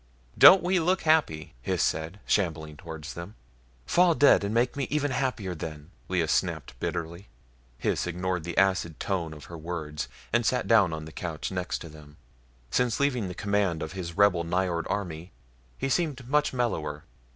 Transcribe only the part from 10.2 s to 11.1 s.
and sat down on